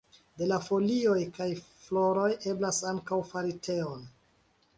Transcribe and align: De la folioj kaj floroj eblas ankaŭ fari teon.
De 0.41 0.45
la 0.51 0.55
folioj 0.67 1.17
kaj 1.35 1.47
floroj 1.83 2.25
eblas 2.55 2.81
ankaŭ 2.93 3.21
fari 3.35 3.55
teon. 3.69 4.05